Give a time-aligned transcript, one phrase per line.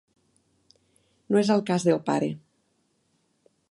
[1.33, 2.35] No és el cas del pare.